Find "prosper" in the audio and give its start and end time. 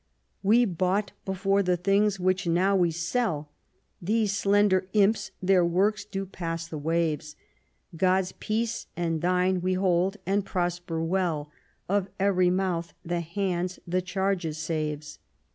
10.43-11.03